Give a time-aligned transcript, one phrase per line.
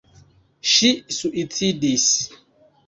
[0.71, 2.11] Ŝi suicidis.